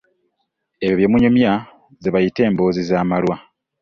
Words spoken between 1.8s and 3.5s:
ze bayita emboozi z'amalwa.